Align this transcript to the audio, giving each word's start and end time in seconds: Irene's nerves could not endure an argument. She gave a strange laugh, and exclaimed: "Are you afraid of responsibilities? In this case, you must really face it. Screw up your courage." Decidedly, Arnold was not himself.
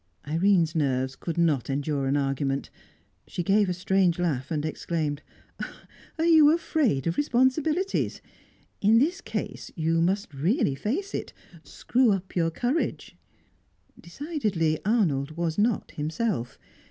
Irene's 0.27 0.73
nerves 0.73 1.15
could 1.15 1.37
not 1.37 1.69
endure 1.69 2.07
an 2.07 2.17
argument. 2.17 2.71
She 3.27 3.43
gave 3.43 3.69
a 3.69 3.73
strange 3.75 4.17
laugh, 4.17 4.49
and 4.49 4.65
exclaimed: 4.65 5.21
"Are 6.17 6.25
you 6.25 6.51
afraid 6.51 7.05
of 7.05 7.17
responsibilities? 7.17 8.19
In 8.81 8.97
this 8.97 9.21
case, 9.21 9.71
you 9.75 10.01
must 10.01 10.33
really 10.33 10.73
face 10.73 11.13
it. 11.13 11.33
Screw 11.63 12.13
up 12.13 12.35
your 12.35 12.49
courage." 12.49 13.15
Decidedly, 13.99 14.79
Arnold 14.85 15.37
was 15.37 15.59
not 15.59 15.91
himself. 15.91 16.57